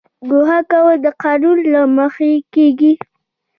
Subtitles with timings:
[0.29, 2.93] ګوښه کول د قانون له مخې کیږي